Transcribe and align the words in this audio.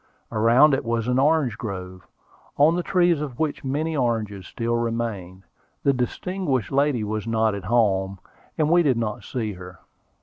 Around 0.31 0.73
it 0.73 0.83
was 0.83 1.07
an 1.07 1.19
orange 1.19 1.59
grove, 1.59 2.07
on 2.57 2.75
the 2.75 2.81
trees 2.81 3.21
of 3.21 3.37
which 3.37 3.63
many 3.63 3.95
oranges 3.95 4.47
still 4.47 4.75
remained. 4.75 5.43
The 5.83 5.93
distinguished 5.93 6.71
lady 6.71 7.03
was 7.03 7.27
not 7.27 7.53
at 7.53 7.65
home, 7.65 8.17
and 8.57 8.71
we 8.71 8.81
did 8.81 8.97
not 8.97 9.23
see 9.23 9.53
her. 9.53 9.77